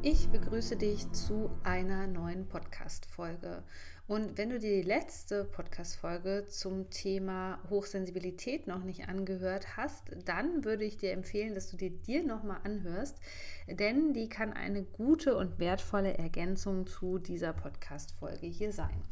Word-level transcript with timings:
Ich 0.00 0.28
begrüße 0.28 0.76
dich 0.76 1.10
zu 1.10 1.50
einer 1.64 2.06
neuen 2.06 2.46
Podcast-Folge. 2.46 3.64
Und 4.06 4.38
wenn 4.38 4.50
du 4.50 4.60
dir 4.60 4.80
die 4.80 4.88
letzte 4.88 5.44
Podcast-Folge 5.44 6.46
zum 6.48 6.88
Thema 6.88 7.58
Hochsensibilität 7.68 8.68
noch 8.68 8.84
nicht 8.84 9.08
angehört 9.08 9.76
hast, 9.76 10.04
dann 10.24 10.64
würde 10.64 10.84
ich 10.84 10.98
dir 10.98 11.10
empfehlen, 11.10 11.56
dass 11.56 11.68
du 11.68 11.76
die 11.76 11.90
dir 11.90 12.22
nochmal 12.22 12.60
anhörst, 12.62 13.18
denn 13.66 14.12
die 14.12 14.28
kann 14.28 14.52
eine 14.52 14.84
gute 14.84 15.36
und 15.36 15.58
wertvolle 15.58 16.16
Ergänzung 16.16 16.86
zu 16.86 17.18
dieser 17.18 17.52
Podcast-Folge 17.52 18.46
hier 18.46 18.72
sein. 18.72 19.02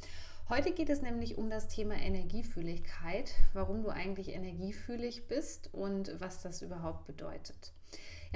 Heute 0.48 0.70
geht 0.70 0.88
es 0.88 1.02
nämlich 1.02 1.36
um 1.36 1.50
das 1.50 1.66
Thema 1.66 1.96
Energiefühligkeit, 1.96 3.34
warum 3.54 3.82
du 3.82 3.88
eigentlich 3.88 4.28
energiefühlig 4.28 5.26
bist 5.26 5.68
und 5.74 6.14
was 6.20 6.42
das 6.42 6.62
überhaupt 6.62 7.08
bedeutet 7.08 7.75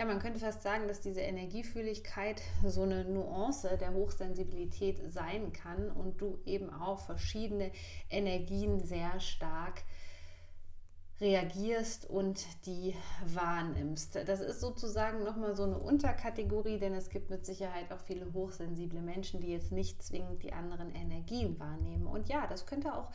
ja, 0.00 0.06
man 0.06 0.18
könnte 0.18 0.40
fast 0.40 0.62
sagen, 0.62 0.88
dass 0.88 1.02
diese 1.02 1.20
Energiefühligkeit 1.20 2.40
so 2.64 2.84
eine 2.84 3.04
Nuance 3.04 3.76
der 3.78 3.92
Hochsensibilität 3.92 4.98
sein 5.12 5.52
kann 5.52 5.90
und 5.90 6.22
du 6.22 6.38
eben 6.46 6.72
auch 6.72 7.00
verschiedene 7.00 7.70
Energien 8.08 8.80
sehr 8.80 9.20
stark 9.20 9.82
reagierst 11.20 12.08
und 12.08 12.46
die 12.64 12.94
wahrnimmst. 13.26 14.16
Das 14.26 14.40
ist 14.40 14.60
sozusagen 14.60 15.22
nochmal 15.22 15.54
so 15.54 15.64
eine 15.64 15.78
Unterkategorie, 15.78 16.78
denn 16.78 16.94
es 16.94 17.10
gibt 17.10 17.28
mit 17.28 17.44
Sicherheit 17.44 17.92
auch 17.92 18.00
viele 18.00 18.32
hochsensible 18.32 19.02
Menschen, 19.02 19.40
die 19.40 19.52
jetzt 19.52 19.70
nicht 19.70 20.02
zwingend 20.02 20.42
die 20.42 20.54
anderen 20.54 20.94
Energien 20.94 21.60
wahrnehmen. 21.60 22.06
Und 22.06 22.28
ja, 22.28 22.46
das 22.46 22.64
könnte 22.64 22.94
auch 22.94 23.10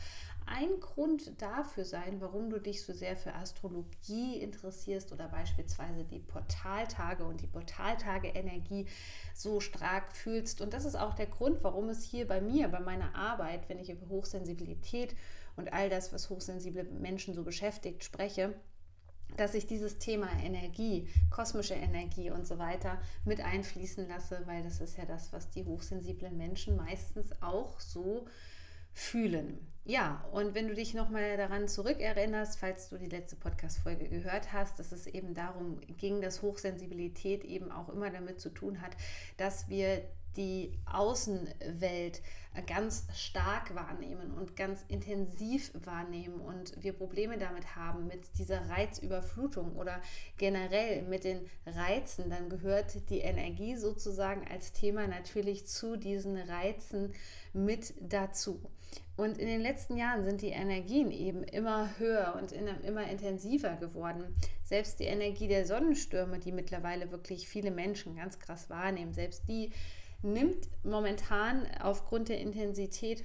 ein 0.46 0.78
Grund 0.78 1.42
dafür 1.42 1.84
sein, 1.84 2.20
warum 2.20 2.50
du 2.50 2.60
dich 2.60 2.84
so 2.84 2.92
sehr 2.92 3.16
für 3.16 3.34
Astrologie 3.34 4.36
interessierst 4.36 5.12
oder 5.12 5.26
beispielsweise 5.26 6.04
die 6.04 6.20
Portaltage 6.20 7.24
und 7.24 7.40
die 7.40 7.48
Portaltage-Energie 7.48 8.86
so 9.34 9.58
stark 9.58 10.12
fühlst. 10.12 10.60
Und 10.60 10.72
das 10.72 10.84
ist 10.84 10.94
auch 10.94 11.14
der 11.14 11.26
Grund, 11.26 11.64
warum 11.64 11.88
es 11.88 12.04
hier 12.04 12.28
bei 12.28 12.40
mir, 12.40 12.68
bei 12.68 12.78
meiner 12.78 13.16
Arbeit, 13.16 13.68
wenn 13.68 13.80
ich 13.80 13.90
über 13.90 14.08
Hochsensibilität 14.08 15.16
und 15.56 15.72
all 15.72 15.88
das, 15.88 16.12
was 16.12 16.30
hochsensible 16.30 16.84
Menschen 16.84 17.34
so 17.34 17.42
beschäftigt, 17.42 18.04
spreche, 18.04 18.54
dass 19.36 19.54
ich 19.54 19.66
dieses 19.66 19.98
Thema 19.98 20.28
Energie, 20.42 21.08
kosmische 21.30 21.74
Energie 21.74 22.30
und 22.30 22.46
so 22.46 22.58
weiter 22.58 22.98
mit 23.24 23.40
einfließen 23.40 24.08
lasse, 24.08 24.42
weil 24.46 24.62
das 24.62 24.80
ist 24.80 24.96
ja 24.96 25.04
das, 25.04 25.32
was 25.32 25.50
die 25.50 25.64
hochsensiblen 25.64 26.36
Menschen 26.36 26.76
meistens 26.76 27.30
auch 27.42 27.80
so 27.80 28.26
fühlen. 28.92 29.58
Ja, 29.84 30.24
und 30.32 30.54
wenn 30.54 30.66
du 30.66 30.74
dich 30.74 30.94
nochmal 30.94 31.36
daran 31.36 31.68
zurückerinnerst, 31.68 32.58
falls 32.58 32.88
du 32.88 32.98
die 32.98 33.06
letzte 33.06 33.36
Podcast-Folge 33.36 34.08
gehört 34.08 34.52
hast, 34.52 34.78
dass 34.78 34.90
es 34.90 35.06
eben 35.06 35.32
darum 35.34 35.80
ging, 35.98 36.20
dass 36.20 36.42
Hochsensibilität 36.42 37.44
eben 37.44 37.70
auch 37.70 37.88
immer 37.90 38.10
damit 38.10 38.40
zu 38.40 38.48
tun 38.48 38.80
hat, 38.80 38.96
dass 39.36 39.68
wir 39.68 40.02
die 40.36 40.72
Außenwelt 40.90 42.22
ganz 42.66 43.06
stark 43.14 43.74
wahrnehmen 43.74 44.30
und 44.32 44.56
ganz 44.56 44.84
intensiv 44.88 45.72
wahrnehmen 45.84 46.40
und 46.40 46.72
wir 46.82 46.92
Probleme 46.92 47.38
damit 47.38 47.76
haben 47.76 48.06
mit 48.06 48.38
dieser 48.38 48.68
Reizüberflutung 48.70 49.76
oder 49.76 50.00
generell 50.38 51.02
mit 51.02 51.24
den 51.24 51.40
Reizen, 51.66 52.30
dann 52.30 52.48
gehört 52.48 53.10
die 53.10 53.18
Energie 53.18 53.76
sozusagen 53.76 54.46
als 54.50 54.72
Thema 54.72 55.06
natürlich 55.06 55.66
zu 55.66 55.96
diesen 55.96 56.36
Reizen 56.36 57.12
mit 57.52 57.94
dazu. 58.00 58.60
Und 59.16 59.38
in 59.38 59.46
den 59.46 59.60
letzten 59.60 59.96
Jahren 59.96 60.24
sind 60.24 60.42
die 60.42 60.50
Energien 60.50 61.10
eben 61.10 61.42
immer 61.42 61.98
höher 61.98 62.38
und 62.40 62.52
immer 62.52 63.08
intensiver 63.10 63.76
geworden. 63.76 64.24
Selbst 64.62 65.00
die 65.00 65.04
Energie 65.04 65.48
der 65.48 65.66
Sonnenstürme, 65.66 66.38
die 66.38 66.52
mittlerweile 66.52 67.10
wirklich 67.10 67.48
viele 67.48 67.70
Menschen 67.70 68.16
ganz 68.16 68.38
krass 68.38 68.68
wahrnehmen, 68.68 69.14
selbst 69.14 69.48
die 69.48 69.72
nimmt 70.22 70.68
momentan 70.84 71.66
aufgrund 71.80 72.28
der 72.28 72.40
Intensität 72.40 73.24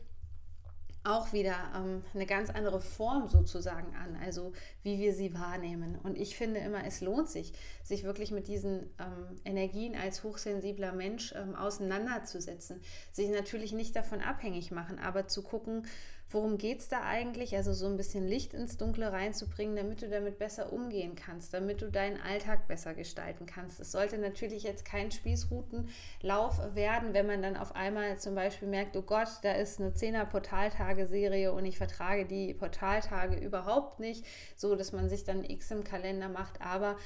auch 1.04 1.34
wieder 1.34 1.56
ähm, 1.76 2.04
eine 2.14 2.26
ganz 2.28 2.50
andere 2.50 2.80
Form 2.80 3.28
sozusagen 3.28 3.96
an, 3.96 4.16
also 4.24 4.54
wie 4.84 5.00
wir 5.00 5.14
sie 5.14 5.34
wahrnehmen. 5.34 5.98
Und 5.98 6.18
ich 6.18 6.36
finde 6.36 6.60
immer, 6.60 6.86
es 6.86 7.02
lohnt 7.02 7.28
sich, 7.28 7.54
sich 7.84 8.04
wirklich 8.04 8.32
mit 8.32 8.48
diesen 8.48 8.92
ähm, 9.00 9.36
Energien 9.44 9.96
als 9.96 10.24
hochsensibler 10.24 10.94
Mensch 10.94 11.34
ähm, 11.36 11.56
auseinanderzusetzen. 11.56 12.82
Sich 13.12 13.30
natürlich 13.30 13.74
nicht 13.74 13.96
davon 13.96 14.22
abhängig 14.22 14.70
machen, 14.72 15.00
aber 15.00 15.28
zu 15.28 15.42
gucken, 15.42 15.88
worum 16.34 16.58
geht 16.58 16.80
es 16.80 16.88
da 16.88 17.04
eigentlich? 17.04 17.56
Also 17.56 17.74
so 17.74 17.88
ein 17.88 17.98
bisschen 17.98 18.28
Licht 18.28 18.54
ins 18.54 18.78
Dunkle 18.78 19.12
reinzubringen, 19.12 19.76
damit 19.76 20.02
du 20.02 20.10
damit 20.10 20.40
besser 20.40 20.72
umgehen 20.72 21.16
kannst, 21.16 21.54
damit 21.54 21.82
du 21.82 21.92
deinen 21.92 22.20
Alltag 22.22 22.68
besser 22.68 22.94
gestalten 22.94 23.46
kannst. 23.46 23.80
Es 23.80 23.92
sollte 23.92 24.18
natürlich 24.18 24.64
jetzt 24.64 24.86
kein 24.86 25.12
Spießrutenlauf 25.12 26.76
werden, 26.76 27.14
wenn 27.14 27.28
man 27.28 27.42
dann 27.42 27.58
auf 27.58 27.76
einmal 27.76 28.18
zum 28.20 28.36
Beispiel 28.36 28.68
merkt, 28.68 28.96
oh 28.98 29.02
Gott, 29.02 29.30
da 29.44 29.54
ist 29.54 29.80
eine 29.80 29.92
10er 29.92 30.26
Portaltage-Serie 30.26 31.52
und 31.54 31.66
ich 31.66 31.78
vertrage 31.78 32.26
die 32.26 32.54
Portaltage 32.54 33.38
überhaupt 33.38 34.00
nicht, 34.00 34.26
so 34.56 34.76
dass 34.76 34.92
man 34.92 35.10
sich 35.10 35.24
dann 35.24 35.44
X 35.44 35.72
im 35.72 35.84
Kalender 35.84 36.30
macht. 36.30 36.62
Aber 36.62 36.98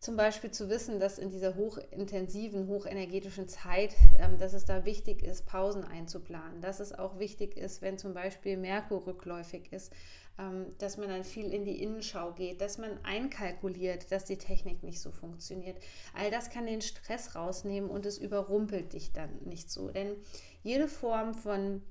zum 0.00 0.16
Beispiel 0.16 0.50
zu 0.50 0.68
wissen, 0.68 1.00
dass 1.00 1.18
in 1.18 1.30
dieser 1.30 1.56
hochintensiven, 1.56 2.68
hochenergetischen 2.68 3.48
Zeit, 3.48 3.94
ähm, 4.18 4.38
dass 4.38 4.52
es 4.52 4.64
da 4.64 4.84
wichtig 4.84 5.22
ist, 5.22 5.46
Pausen 5.46 5.84
einzuplanen, 5.84 6.60
dass 6.60 6.78
es 6.80 6.92
auch 6.92 7.18
wichtig 7.18 7.56
ist, 7.56 7.82
wenn 7.82 7.98
zum 7.98 8.14
Beispiel 8.14 8.56
Merkur 8.56 9.06
rückläufig 9.06 9.72
ist, 9.72 9.92
ähm, 10.38 10.66
dass 10.78 10.98
man 10.98 11.08
dann 11.08 11.24
viel 11.24 11.52
in 11.52 11.64
die 11.64 11.82
Innenschau 11.82 12.32
geht, 12.32 12.60
dass 12.60 12.78
man 12.78 13.02
einkalkuliert, 13.02 14.12
dass 14.12 14.24
die 14.24 14.38
Technik 14.38 14.84
nicht 14.84 15.00
so 15.00 15.10
funktioniert. 15.10 15.76
All 16.14 16.30
das 16.30 16.50
kann 16.50 16.66
den 16.66 16.80
Stress 16.80 17.34
rausnehmen 17.34 17.90
und 17.90 18.06
es 18.06 18.18
überrumpelt 18.18 18.92
dich 18.92 19.12
dann 19.12 19.30
nicht 19.44 19.68
so. 19.68 19.90
Denn 19.90 20.14
jede 20.62 20.86
Form 20.86 21.34
von 21.34 21.82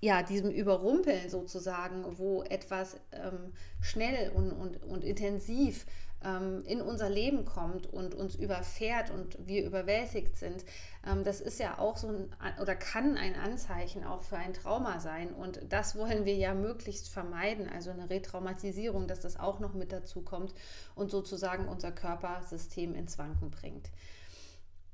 ja, 0.00 0.22
diesem 0.22 0.50
Überrumpeln 0.50 1.28
sozusagen, 1.28 2.04
wo 2.18 2.42
etwas 2.42 3.00
ähm, 3.12 3.52
schnell 3.80 4.30
und, 4.30 4.52
und, 4.52 4.82
und 4.84 5.02
intensiv 5.02 5.86
ähm, 6.24 6.62
in 6.66 6.80
unser 6.80 7.08
Leben 7.08 7.44
kommt 7.44 7.86
und 7.86 8.14
uns 8.14 8.34
überfährt 8.34 9.10
und 9.10 9.38
wir 9.46 9.64
überwältigt 9.64 10.36
sind, 10.36 10.64
ähm, 11.06 11.24
das 11.24 11.40
ist 11.40 11.58
ja 11.60 11.78
auch 11.78 11.96
so 11.96 12.08
ein 12.08 12.28
oder 12.60 12.74
kann 12.74 13.16
ein 13.16 13.36
Anzeichen 13.36 14.04
auch 14.04 14.22
für 14.22 14.36
ein 14.36 14.52
Trauma 14.52 15.00
sein. 15.00 15.32
Und 15.32 15.60
das 15.68 15.96
wollen 15.96 16.24
wir 16.24 16.34
ja 16.36 16.54
möglichst 16.54 17.08
vermeiden, 17.08 17.68
also 17.68 17.90
eine 17.90 18.10
Retraumatisierung, 18.10 19.06
dass 19.06 19.20
das 19.20 19.38
auch 19.38 19.60
noch 19.60 19.74
mit 19.74 19.92
dazu 19.92 20.22
kommt 20.22 20.54
und 20.94 21.10
sozusagen 21.10 21.68
unser 21.68 21.92
Körpersystem 21.92 22.94
ins 22.94 23.18
Wanken 23.18 23.50
bringt. 23.50 23.90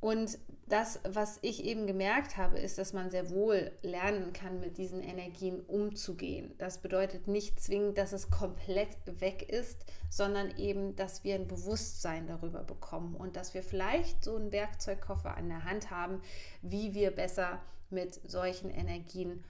Und 0.04 0.38
das, 0.66 1.00
was 1.08 1.38
ich 1.40 1.64
eben 1.64 1.86
gemerkt 1.86 2.36
habe, 2.36 2.58
ist, 2.58 2.76
dass 2.76 2.92
man 2.92 3.10
sehr 3.10 3.30
wohl 3.30 3.72
lernen 3.80 4.34
kann, 4.34 4.60
mit 4.60 4.76
diesen 4.76 5.00
Energien 5.02 5.60
umzugehen. 5.60 6.52
Das 6.58 6.76
bedeutet 6.76 7.26
nicht 7.26 7.58
zwingend, 7.58 7.96
dass 7.96 8.12
es 8.12 8.28
komplett 8.28 8.98
weg 9.06 9.48
ist, 9.48 9.82
sondern 10.10 10.58
eben, 10.58 10.94
dass 10.94 11.24
wir 11.24 11.36
ein 11.36 11.46
Bewusstsein 11.46 12.26
darüber 12.26 12.64
bekommen 12.64 13.14
und 13.14 13.36
dass 13.36 13.54
wir 13.54 13.62
vielleicht 13.62 14.22
so 14.22 14.36
einen 14.36 14.52
Werkzeugkoffer 14.52 15.38
an 15.38 15.48
der 15.48 15.64
Hand 15.64 15.90
haben, 15.90 16.20
wie 16.60 16.92
wir 16.92 17.10
besser 17.10 17.62
mit 17.88 18.20
solchen 18.30 18.68
Energien 18.68 19.42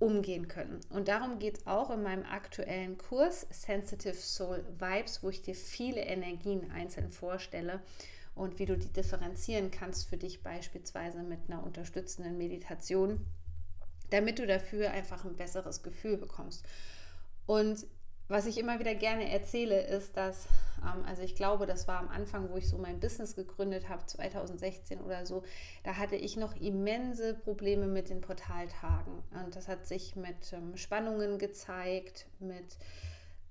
umgehen 0.00 0.48
können. 0.48 0.80
Und 0.90 1.06
darum 1.06 1.38
geht 1.38 1.58
es 1.58 1.66
auch 1.68 1.88
in 1.88 2.02
meinem 2.02 2.24
aktuellen 2.24 2.98
Kurs 2.98 3.46
Sensitive 3.50 4.14
Soul 4.14 4.64
Vibes, 4.76 5.22
wo 5.22 5.28
ich 5.28 5.42
dir 5.42 5.54
viele 5.54 6.00
Energien 6.00 6.68
einzeln 6.72 7.12
vorstelle 7.12 7.80
und 8.34 8.58
wie 8.58 8.66
du 8.66 8.76
die 8.76 8.92
differenzieren 8.92 9.70
kannst 9.70 10.08
für 10.08 10.16
dich 10.16 10.42
beispielsweise 10.42 11.22
mit 11.22 11.40
einer 11.48 11.62
unterstützenden 11.62 12.38
Meditation, 12.38 13.26
damit 14.10 14.38
du 14.38 14.46
dafür 14.46 14.90
einfach 14.90 15.24
ein 15.24 15.36
besseres 15.36 15.82
Gefühl 15.82 16.16
bekommst. 16.16 16.64
Und 17.46 17.86
was 18.30 18.46
ich 18.46 18.58
immer 18.58 18.78
wieder 18.78 18.94
gerne 18.94 19.28
erzähle, 19.28 19.84
ist, 19.88 20.16
dass, 20.16 20.46
ähm, 20.82 21.04
also 21.04 21.22
ich 21.22 21.34
glaube, 21.34 21.66
das 21.66 21.88
war 21.88 21.98
am 21.98 22.08
Anfang, 22.08 22.48
wo 22.48 22.56
ich 22.56 22.68
so 22.68 22.78
mein 22.78 23.00
Business 23.00 23.34
gegründet 23.34 23.88
habe, 23.88 24.06
2016 24.06 25.00
oder 25.00 25.26
so, 25.26 25.42
da 25.82 25.96
hatte 25.96 26.14
ich 26.14 26.36
noch 26.36 26.54
immense 26.54 27.34
Probleme 27.34 27.88
mit 27.88 28.08
den 28.08 28.20
Portaltagen. 28.20 29.24
Und 29.32 29.56
das 29.56 29.66
hat 29.66 29.84
sich 29.84 30.14
mit 30.14 30.52
ähm, 30.52 30.76
Spannungen 30.76 31.38
gezeigt, 31.38 32.28
mit 32.38 32.78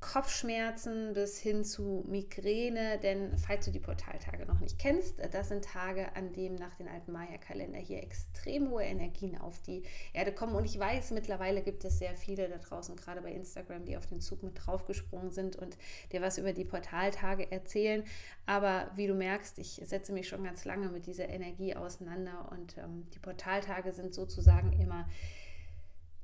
Kopfschmerzen 0.02 1.14
bis 1.14 1.40
hin 1.40 1.66
zu 1.66 2.06
Migräne, 2.08 3.00
denn 3.00 3.38
falls 3.38 3.66
du 3.66 3.72
die 3.72 3.82
Portaltage 3.82 4.46
noch 4.46 4.62
nicht 4.62 4.80
kennst, 4.80 5.16
das 5.34 5.50
sind 5.50 5.66
Tage, 5.66 6.16
an 6.16 6.32
denen 6.32 6.56
nach 6.56 6.74
dem 6.76 6.88
alten 6.88 7.12
Maya-Kalender 7.12 7.80
hier 7.80 8.02
extrem 8.02 8.70
hohe 8.70 8.84
Energien 8.84 9.38
auf 9.38 9.62
die 9.62 9.84
Erde 10.14 10.32
kommen. 10.32 10.56
Und 10.56 10.64
ich 10.64 10.80
weiß, 10.80 11.12
mittlerweile 11.12 11.62
gibt 11.62 11.84
es 11.84 12.00
sehr 12.00 12.16
viele 12.16 12.48
da 12.48 12.58
draußen, 12.58 12.96
gerade 12.96 13.22
bei 13.22 13.32
Instagram, 13.34 13.84
die 13.86 13.98
auf 13.98 14.08
den 14.08 14.22
Zug 14.22 14.42
mit 14.42 14.54
draufgesprungen 14.66 15.32
sind 15.32 15.58
und 15.58 15.78
dir 16.14 16.22
was 16.22 16.38
über 16.38 16.54
die 16.54 16.66
Portaltage 16.66 17.52
erzählen. 17.52 18.06
Aber 18.46 18.92
wie 18.96 19.08
du 19.08 19.16
merkst, 19.16 19.60
ich 19.60 19.82
setze 19.84 20.14
mich 20.14 20.30
schon 20.30 20.46
ganz 20.46 20.64
lange 20.64 20.88
mit 20.90 21.08
dieser 21.08 21.28
Energie 21.28 21.76
auseinander 21.76 22.50
und 22.52 22.78
ähm, 22.78 23.06
die 23.14 23.20
Portaltage 23.20 23.92
sind 23.92 24.14
sozusagen 24.14 24.72
immer 24.72 25.10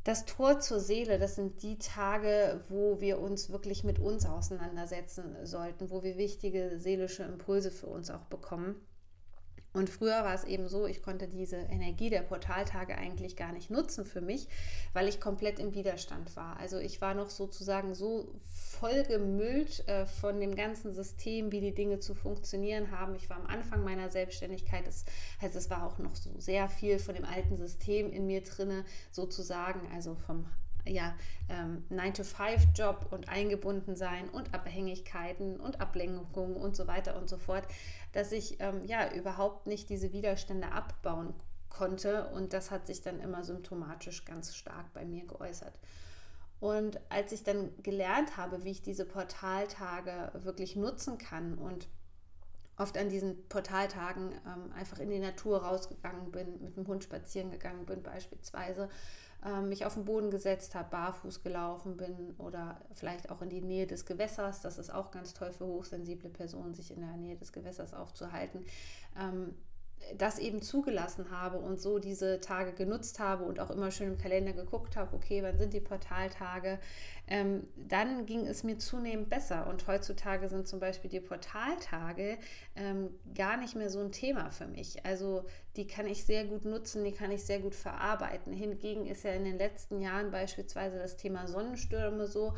das 0.06 0.26
Tor 0.26 0.60
zur 0.60 0.80
Seele, 0.80 1.18
das 1.18 1.34
sind 1.34 1.64
die 1.64 1.80
Tage, 1.80 2.62
wo 2.70 3.02
wir 3.02 3.20
uns 3.20 3.50
wirklich 3.50 3.84
mit 3.84 3.98
uns 3.98 4.28
auseinandersetzen 4.28 5.36
sollten, 5.44 5.90
wo 5.90 6.04
wir 6.04 6.16
wichtige 6.16 6.80
seelische 6.80 7.24
Impulse 7.24 7.72
für 7.72 7.88
uns 7.88 8.12
auch 8.12 8.26
bekommen. 8.26 8.76
Und 9.76 9.90
früher 9.90 10.24
war 10.24 10.34
es 10.34 10.46
eben 10.46 10.70
so, 10.70 10.88
ich 10.88 11.04
konnte 11.04 11.28
diese 11.28 11.58
Energie 11.58 12.10
der 12.10 12.22
Portaltage 12.22 12.98
eigentlich 12.98 13.36
gar 13.36 13.52
nicht 13.52 13.70
nutzen 13.70 14.06
für 14.06 14.22
mich, 14.22 14.48
weil 14.94 15.10
ich 15.10 15.20
komplett 15.20 15.60
im 15.60 15.74
Widerstand 15.74 16.34
war. 16.38 16.58
Also 16.62 16.80
ich 16.80 17.02
war 17.02 17.14
noch 17.14 17.30
sozusagen 17.30 17.94
so 17.94 18.34
voll 18.80 19.04
gemüllt 19.04 19.86
äh, 19.90 20.06
von 20.06 20.40
dem 20.40 20.56
ganzen 20.56 20.94
System, 20.94 21.52
wie 21.52 21.60
die 21.60 21.74
Dinge 21.74 22.00
zu 22.00 22.16
funktionieren 22.16 22.90
haben. 22.92 23.16
Ich 23.16 23.30
war 23.30 23.36
am 23.36 23.48
Anfang 23.48 23.84
meiner 23.84 24.10
Selbstständigkeit, 24.10 24.88
das 24.88 25.04
heißt, 25.42 25.58
es 25.58 25.70
war 25.70 25.86
auch 25.86 25.98
noch 26.00 26.16
so 26.16 26.30
sehr 26.38 26.70
viel 26.70 26.98
von 26.98 27.14
dem 27.14 27.26
alten 27.26 27.58
System 27.58 28.14
in 28.14 28.28
mir 28.28 28.44
drinne, 28.44 28.86
sozusagen, 29.12 29.82
also 29.94 30.16
vom 30.16 30.46
ja, 30.86 31.16
ähm, 31.50 31.84
9-to-5-Job 31.90 33.08
und 33.12 33.30
eingebunden 33.30 33.96
sein 33.96 34.30
und 34.30 34.54
Abhängigkeiten 34.54 35.60
und 35.60 35.82
Ablenkungen 35.82 36.56
und 36.56 36.76
so 36.76 36.88
weiter 36.88 37.18
und 37.18 37.30
so 37.30 37.38
fort, 37.38 37.68
dass 38.14 38.32
ich 38.32 38.60
ähm, 38.60 38.84
ja 38.86 39.14
überhaupt 39.14 39.68
nicht 39.68 39.90
diese 39.90 40.14
Widerstände 40.14 40.72
abbauen 40.72 41.34
konnte 41.70 42.28
und 42.30 42.54
das 42.54 42.72
hat 42.72 42.88
sich 42.88 43.02
dann 43.02 43.20
immer 43.20 43.44
symptomatisch 43.44 44.26
ganz 44.26 44.56
stark 44.56 44.94
bei 44.94 45.06
mir 45.06 45.26
geäußert. 45.26 45.78
Und 46.60 47.00
als 47.10 47.32
ich 47.32 47.44
dann 47.44 47.72
gelernt 47.84 48.38
habe, 48.38 48.64
wie 48.64 48.72
ich 48.72 48.82
diese 48.82 49.06
Portaltage 49.06 50.32
wirklich 50.34 50.76
nutzen 50.76 51.18
kann 51.18 51.56
und 51.56 51.88
oft 52.78 52.98
an 52.98 53.10
diesen 53.10 53.48
Portaltagen 53.48 54.32
ähm, 54.46 54.72
einfach 54.74 55.00
in 55.00 55.10
die 55.10 55.20
Natur 55.20 55.64
rausgegangen 55.64 56.32
bin, 56.32 56.62
mit 56.62 56.76
dem 56.76 56.88
Hund 56.88 57.04
spazieren 57.04 57.52
gegangen 57.52 57.86
bin 57.86 58.04
beispielsweise, 58.04 58.90
mich 59.68 59.86
auf 59.86 59.94
den 59.94 60.06
Boden 60.06 60.32
gesetzt 60.32 60.74
habe, 60.74 60.90
barfuß 60.90 61.44
gelaufen 61.44 61.98
bin 61.98 62.34
oder 62.38 62.82
vielleicht 62.94 63.30
auch 63.30 63.42
in 63.42 63.50
die 63.50 63.62
Nähe 63.62 63.86
des 63.86 64.06
Gewässers. 64.06 64.62
Das 64.62 64.78
ist 64.78 64.92
auch 64.92 65.12
ganz 65.12 65.34
toll 65.34 65.52
für 65.52 65.66
hochsensible 65.66 66.30
Personen, 66.30 66.74
sich 66.74 66.92
in 66.92 67.02
der 67.02 67.16
Nähe 67.18 67.36
des 67.36 67.54
Gewässers 67.54 67.94
aufzuhalten. 67.94 68.66
Das 70.18 70.38
eben 70.38 70.62
zugelassen 70.62 71.32
habe 71.32 71.58
und 71.58 71.82
so 71.82 71.98
diese 71.98 72.40
Tage 72.40 72.74
genutzt 72.74 73.20
habe 73.20 73.44
und 73.44 73.60
auch 73.60 73.72
immer 73.72 73.90
schön 73.90 74.10
im 74.10 74.18
Kalender 74.18 74.54
geguckt 74.54 74.96
habe, 74.96 75.16
okay, 75.16 75.42
wann 75.42 75.58
sind 75.58 75.74
die 75.74 75.80
Portaltage, 75.80 76.80
ähm, 77.28 77.68
dann 77.76 78.26
ging 78.26 78.46
es 78.46 78.64
mir 78.64 78.78
zunehmend 78.78 79.30
besser. 79.30 79.68
Und 79.68 79.88
heutzutage 79.88 80.48
sind 80.48 80.68
zum 80.68 80.80
Beispiel 80.80 81.10
die 81.10 81.20
Portaltage 81.20 82.38
ähm, 82.76 83.10
gar 83.34 83.58
nicht 83.58 83.76
mehr 83.76 83.90
so 83.90 84.00
ein 84.00 84.12
Thema 84.12 84.52
für 84.52 84.68
mich. 84.68 85.06
Also 85.06 85.46
die 85.76 85.88
kann 85.88 86.06
ich 86.06 86.24
sehr 86.24 86.46
gut 86.46 86.66
nutzen, 86.66 87.04
die 87.04 87.12
kann 87.12 87.32
ich 87.32 87.44
sehr 87.44 87.60
gut 87.60 87.74
verarbeiten. 87.74 88.54
Hingegen 88.54 89.08
ist 89.08 89.24
ja 89.24 89.32
in 89.32 89.44
den 89.44 89.58
letzten 89.58 90.02
Jahren 90.02 90.30
beispielsweise 90.30 91.00
das 91.00 91.18
Thema 91.18 91.48
Sonnenstürme 91.48 92.28
so, 92.28 92.54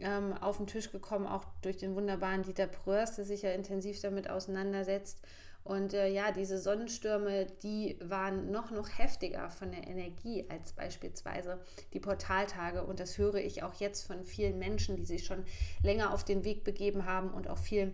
ähm, 0.00 0.32
auf 0.34 0.58
den 0.58 0.66
Tisch 0.66 0.90
gekommen, 0.90 1.26
auch 1.26 1.44
durch 1.62 1.76
den 1.76 1.94
wunderbaren 1.94 2.42
Dieter 2.42 2.66
Pröers, 2.66 3.16
der 3.16 3.24
sich 3.24 3.42
ja 3.42 3.50
intensiv 3.50 4.00
damit 4.00 4.30
auseinandersetzt. 4.30 5.20
Und 5.68 5.92
äh, 5.92 6.08
ja, 6.08 6.32
diese 6.32 6.56
Sonnenstürme, 6.56 7.46
die 7.62 7.98
waren 8.00 8.50
noch, 8.50 8.70
noch 8.70 8.88
heftiger 8.98 9.50
von 9.50 9.70
der 9.70 9.86
Energie 9.86 10.46
als 10.48 10.72
beispielsweise 10.72 11.60
die 11.92 12.00
Portaltage. 12.00 12.82
Und 12.84 13.00
das 13.00 13.18
höre 13.18 13.34
ich 13.34 13.62
auch 13.62 13.74
jetzt 13.74 14.06
von 14.06 14.24
vielen 14.24 14.58
Menschen, 14.58 14.96
die 14.96 15.04
sich 15.04 15.26
schon 15.26 15.44
länger 15.82 16.14
auf 16.14 16.24
den 16.24 16.42
Weg 16.42 16.64
begeben 16.64 17.04
haben 17.04 17.34
und 17.34 17.48
auch 17.48 17.58
viel 17.58 17.92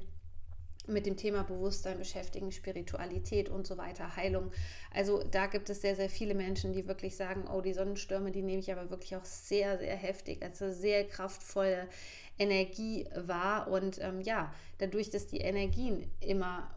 mit 0.87 1.05
dem 1.05 1.17
Thema 1.17 1.43
Bewusstsein 1.43 1.99
beschäftigen, 1.99 2.53
Spiritualität 2.53 3.49
und 3.49 3.67
so 3.67 3.77
weiter, 3.77 4.15
Heilung. 4.15 4.53
Also 4.95 5.25
da 5.25 5.49
gibt 5.49 5.69
es 5.69 5.81
sehr, 5.81 5.97
sehr 5.97 6.11
viele 6.11 6.35
Menschen, 6.35 6.75
die 6.75 6.87
wirklich 6.87 7.17
sagen, 7.17 7.49
oh, 7.53 7.61
die 7.61 7.73
Sonnenstürme, 7.73 8.31
die 8.31 8.43
nehme 8.43 8.61
ich 8.61 8.71
aber 8.71 8.89
wirklich 8.91 9.17
auch 9.17 9.25
sehr, 9.25 9.79
sehr 9.79 9.97
heftig, 9.97 10.45
als 10.45 10.59
sehr 10.59 11.09
kraftvolle 11.09 11.89
Energie 12.39 13.09
wahr. 13.17 13.67
Und 13.67 13.99
ähm, 14.01 14.21
ja, 14.21 14.55
dadurch, 14.79 15.11
dass 15.11 15.27
die 15.27 15.39
Energien 15.39 16.09
immer 16.21 16.71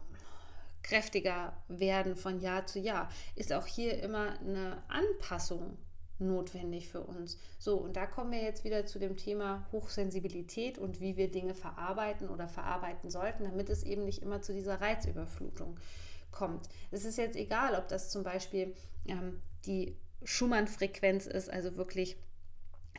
kräftiger 0.88 1.52
werden 1.68 2.16
von 2.16 2.40
Jahr 2.40 2.66
zu 2.66 2.78
Jahr, 2.78 3.10
ist 3.34 3.52
auch 3.52 3.66
hier 3.66 4.02
immer 4.02 4.38
eine 4.40 4.82
Anpassung 4.88 5.76
notwendig 6.18 6.88
für 6.88 7.02
uns. 7.02 7.38
So, 7.58 7.76
und 7.76 7.96
da 7.96 8.06
kommen 8.06 8.32
wir 8.32 8.42
jetzt 8.42 8.64
wieder 8.64 8.86
zu 8.86 8.98
dem 8.98 9.16
Thema 9.16 9.66
Hochsensibilität 9.70 10.78
und 10.78 11.00
wie 11.00 11.16
wir 11.16 11.30
Dinge 11.30 11.54
verarbeiten 11.54 12.28
oder 12.28 12.48
verarbeiten 12.48 13.10
sollten, 13.10 13.44
damit 13.44 13.68
es 13.68 13.84
eben 13.84 14.04
nicht 14.04 14.22
immer 14.22 14.42
zu 14.42 14.52
dieser 14.52 14.80
Reizüberflutung 14.80 15.78
kommt. 16.32 16.68
Es 16.90 17.04
ist 17.04 17.18
jetzt 17.18 17.36
egal, 17.36 17.74
ob 17.74 17.88
das 17.88 18.10
zum 18.10 18.22
Beispiel 18.22 18.74
ähm, 19.06 19.40
die 19.66 19.96
Schumann-Frequenz 20.24 21.26
ist, 21.26 21.50
also 21.50 21.76
wirklich 21.76 22.16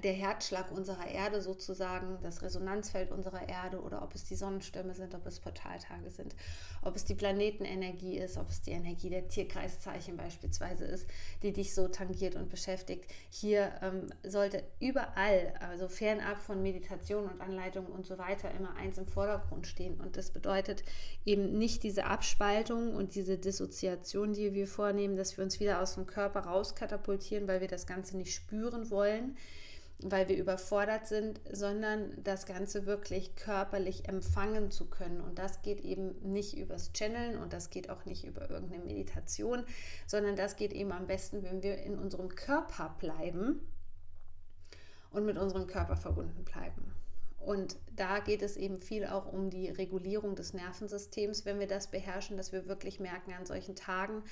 der 0.04 0.14
Herzschlag 0.14 0.72
unserer 0.72 1.08
Erde 1.08 1.42
sozusagen, 1.42 2.18
das 2.22 2.42
Resonanzfeld 2.42 3.12
unserer 3.12 3.48
Erde 3.48 3.82
oder 3.82 4.02
ob 4.02 4.16
es 4.16 4.24
die 4.24 4.36
Sonnenstürme 4.36 4.94
sind, 4.94 5.14
ob 5.16 5.26
es 5.26 5.40
Portaltage 5.40 6.10
sind, 6.10 6.36
ob 6.82 6.96
es 6.96 7.06
die 7.06 7.16
Planetenenergie 7.16 8.18
ist, 8.18 8.38
ob 8.38 8.50
es 8.50 8.62
die 8.62 8.72
Energie 8.72 9.10
der 9.10 9.28
Tierkreiszeichen 9.28 10.18
beispielsweise 10.18 10.86
ist, 10.86 11.08
die 11.44 11.54
dich 11.54 11.74
so 11.74 11.88
tangiert 11.88 12.36
und 12.36 12.50
beschäftigt. 12.50 13.06
Hier 13.30 13.72
ähm, 13.82 14.08
sollte 14.24 14.64
überall, 14.80 15.54
also 15.60 15.88
fernab 15.88 16.40
von 16.40 16.62
Meditation 16.62 17.26
und 17.26 17.42
Anleitungen 17.42 17.92
und 17.92 18.06
so 18.06 18.18
weiter, 18.18 18.52
immer 18.52 18.76
eins 18.76 18.98
im 18.98 19.08
Vordergrund 19.08 19.68
stehen. 19.68 20.00
Und 20.00 20.18
das 20.18 20.32
bedeutet 20.32 20.84
eben 21.26 21.58
nicht 21.58 21.84
diese 21.84 22.06
Abspaltung 22.06 22.96
und 22.96 23.16
diese 23.16 23.38
Dissoziation, 23.38 24.34
die 24.34 24.54
wir 24.54 24.68
vornehmen, 24.68 25.18
dass 25.18 25.38
wir 25.38 25.44
uns 25.44 25.60
wieder 25.60 25.82
aus 25.82 25.96
dem 25.96 26.06
Körper 26.06 26.42
rauskatapultieren, 26.42 27.48
weil 27.48 27.62
wir 27.62 27.68
das 27.68 27.86
Ganze 27.86 28.18
nicht 28.18 28.34
spüren 28.34 28.90
wollen 28.90 29.36
weil 30.02 30.30
wir 30.30 30.38
überfordert 30.38 31.08
sind, 31.08 31.42
sondern 31.52 32.12
das 32.24 32.46
Ganze 32.46 32.86
wirklich 32.86 33.36
körperlich 33.36 34.08
empfangen 34.08 34.72
zu 34.72 34.86
können. 34.86 35.20
Und 35.20 35.40
das 35.40 35.62
geht 35.62 35.82
eben 35.82 36.16
nicht 36.22 36.58
übers 36.58 36.92
Channeln 36.94 37.38
und 37.38 37.52
das 37.52 37.70
geht 37.70 37.90
auch 37.90 38.06
nicht 38.06 38.26
über 38.26 38.50
irgendeine 38.50 38.84
Meditation, 38.84 39.66
sondern 40.08 40.36
das 40.36 40.56
geht 40.56 40.72
eben 40.72 40.92
am 40.92 41.08
besten, 41.08 41.44
wenn 41.44 41.64
wir 41.64 41.80
in 41.80 42.00
unserem 42.00 42.30
Körper 42.30 42.96
bleiben 43.00 43.60
und 45.12 45.26
mit 45.26 45.38
unserem 45.38 45.68
Körper 45.68 45.98
verbunden 45.98 46.46
bleiben. 46.46 46.94
Und 47.40 47.78
da 47.96 48.20
geht 48.20 48.42
es 48.42 48.58
eben 48.58 48.78
viel 48.82 49.06
auch 49.06 49.32
um 49.32 49.50
die 49.50 49.70
Regulierung 49.70 50.36
des 50.36 50.54
Nervensystems, 50.54 51.46
wenn 51.46 51.60
wir 51.60 51.68
das 51.68 51.88
beherrschen, 51.88 52.38
dass 52.38 52.52
wir 52.52 52.68
wirklich 52.68 53.00
merken 53.00 53.34
an 53.34 53.46
solchen 53.46 53.76
Tagen, 53.76 54.24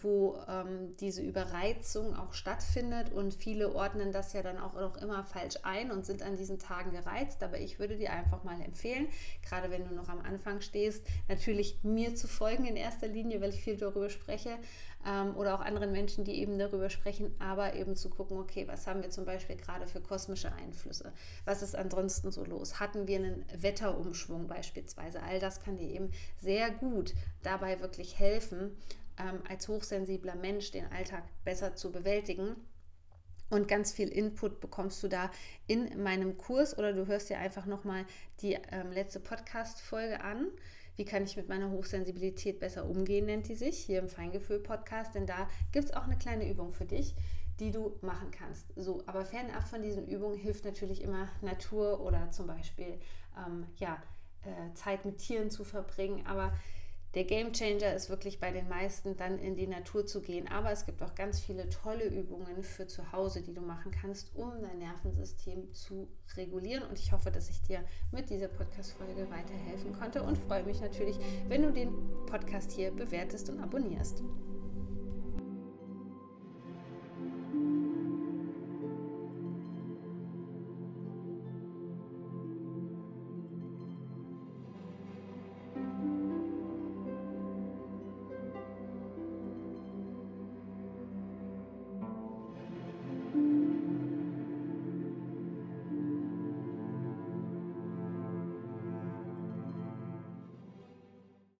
wo 0.00 0.38
ähm, 0.48 0.96
diese 1.00 1.22
Überreizung 1.22 2.16
auch 2.16 2.32
stattfindet 2.32 3.12
und 3.12 3.34
viele 3.34 3.74
ordnen 3.74 4.12
das 4.12 4.32
ja 4.32 4.42
dann 4.42 4.58
auch 4.58 4.74
noch 4.74 4.96
immer 4.96 5.24
falsch 5.24 5.56
ein 5.62 5.90
und 5.90 6.06
sind 6.06 6.22
an 6.22 6.36
diesen 6.36 6.58
Tagen 6.58 6.92
gereizt. 6.92 7.42
Aber 7.42 7.58
ich 7.58 7.78
würde 7.78 7.96
dir 7.96 8.12
einfach 8.12 8.44
mal 8.44 8.60
empfehlen, 8.60 9.06
gerade 9.42 9.70
wenn 9.70 9.86
du 9.86 9.94
noch 9.94 10.08
am 10.08 10.20
Anfang 10.20 10.60
stehst, 10.60 11.06
natürlich 11.28 11.78
mir 11.82 12.14
zu 12.14 12.26
folgen 12.26 12.64
in 12.64 12.76
erster 12.76 13.08
Linie, 13.08 13.40
weil 13.40 13.50
ich 13.50 13.62
viel 13.62 13.76
darüber 13.76 14.08
spreche 14.08 14.58
ähm, 15.06 15.36
oder 15.36 15.54
auch 15.54 15.60
anderen 15.60 15.92
Menschen, 15.92 16.24
die 16.24 16.40
eben 16.40 16.58
darüber 16.58 16.90
sprechen, 16.90 17.34
aber 17.38 17.74
eben 17.74 17.96
zu 17.96 18.08
gucken, 18.08 18.38
okay, 18.38 18.66
was 18.68 18.86
haben 18.86 19.02
wir 19.02 19.10
zum 19.10 19.24
Beispiel 19.24 19.56
gerade 19.56 19.86
für 19.86 20.00
kosmische 20.00 20.52
Einflüsse? 20.52 21.12
Was 21.44 21.62
ist 21.62 21.76
ansonsten 21.76 22.30
so 22.30 22.44
los? 22.44 22.80
Hatten 22.80 23.06
wir 23.06 23.18
einen 23.18 23.44
Wetterumschwung 23.54 24.46
beispielsweise? 24.46 25.22
All 25.22 25.38
das 25.38 25.60
kann 25.60 25.76
dir 25.76 25.88
eben 25.88 26.10
sehr 26.38 26.70
gut 26.70 27.14
dabei 27.42 27.80
wirklich 27.80 28.18
helfen, 28.18 28.76
ähm, 29.18 29.42
als 29.48 29.68
hochsensibler 29.68 30.36
Mensch 30.36 30.70
den 30.70 30.90
Alltag 30.92 31.24
besser 31.44 31.74
zu 31.74 31.92
bewältigen. 31.92 32.56
Und 33.50 33.68
ganz 33.68 33.92
viel 33.92 34.08
Input 34.08 34.60
bekommst 34.60 35.02
du 35.02 35.08
da 35.08 35.30
in 35.66 36.02
meinem 36.02 36.38
Kurs 36.38 36.78
oder 36.78 36.94
du 36.94 37.06
hörst 37.06 37.28
dir 37.28 37.38
einfach 37.38 37.66
nochmal 37.66 38.06
die 38.40 38.58
ähm, 38.70 38.90
letzte 38.90 39.20
Podcast-Folge 39.20 40.22
an. 40.22 40.46
Wie 40.96 41.04
kann 41.04 41.24
ich 41.24 41.36
mit 41.36 41.48
meiner 41.48 41.70
Hochsensibilität 41.70 42.60
besser 42.60 42.86
umgehen, 42.86 43.26
nennt 43.26 43.48
die 43.48 43.54
sich 43.54 43.78
hier 43.78 43.98
im 43.98 44.08
Feingefühl-Podcast. 44.08 45.14
Denn 45.14 45.26
da 45.26 45.48
gibt 45.70 45.86
es 45.86 45.92
auch 45.94 46.04
eine 46.04 46.16
kleine 46.16 46.48
Übung 46.48 46.72
für 46.72 46.86
dich, 46.86 47.14
die 47.60 47.72
du 47.72 47.98
machen 48.00 48.30
kannst. 48.30 48.66
So, 48.76 49.02
aber 49.06 49.24
fernab 49.26 49.68
von 49.68 49.82
diesen 49.82 50.08
Übungen 50.08 50.38
hilft 50.38 50.64
natürlich 50.64 51.02
immer 51.02 51.28
Natur 51.42 52.00
oder 52.00 52.30
zum 52.30 52.46
Beispiel 52.46 52.98
ähm, 53.36 53.66
ja, 53.76 54.02
äh, 54.44 54.74
Zeit 54.74 55.04
mit 55.04 55.18
Tieren 55.18 55.50
zu 55.50 55.64
verbringen. 55.64 56.26
Aber 56.26 56.52
Der 57.14 57.24
Game 57.24 57.52
Changer 57.52 57.94
ist 57.94 58.08
wirklich 58.08 58.40
bei 58.40 58.50
den 58.50 58.68
meisten 58.70 59.18
dann 59.18 59.38
in 59.38 59.54
die 59.54 59.66
Natur 59.66 60.06
zu 60.06 60.22
gehen. 60.22 60.48
Aber 60.48 60.72
es 60.72 60.86
gibt 60.86 61.02
auch 61.02 61.14
ganz 61.14 61.40
viele 61.40 61.68
tolle 61.68 62.06
Übungen 62.06 62.62
für 62.62 62.86
zu 62.86 63.12
Hause, 63.12 63.42
die 63.42 63.52
du 63.52 63.60
machen 63.60 63.92
kannst, 63.92 64.34
um 64.34 64.50
dein 64.62 64.78
Nervensystem 64.78 65.74
zu 65.74 66.08
regulieren. 66.36 66.84
Und 66.84 66.98
ich 66.98 67.12
hoffe, 67.12 67.30
dass 67.30 67.50
ich 67.50 67.60
dir 67.60 67.84
mit 68.12 68.30
dieser 68.30 68.48
Podcast-Folge 68.48 69.28
weiterhelfen 69.30 69.92
konnte 69.92 70.22
und 70.22 70.38
freue 70.38 70.64
mich 70.64 70.80
natürlich, 70.80 71.16
wenn 71.48 71.62
du 71.62 71.70
den 71.70 71.92
Podcast 72.24 72.72
hier 72.72 72.90
bewertest 72.90 73.50
und 73.50 73.60
abonnierst. 73.60 74.22